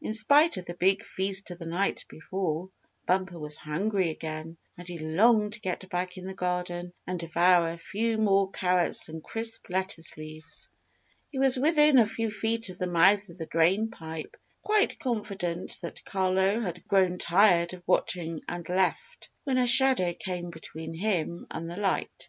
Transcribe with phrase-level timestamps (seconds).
[0.00, 2.70] In spite of the big feast of the night before,
[3.04, 7.68] Bumper was hungry again, and he longed to get back in the garden and devour
[7.72, 10.70] a few more carrots and crisp lettuce leaves.
[11.32, 15.76] He was within a few feet of the mouth of the drain pipe, quite confident
[15.82, 21.44] that Carlo had grown tired of watching and left, when a shadow came between him
[21.50, 22.28] and the light.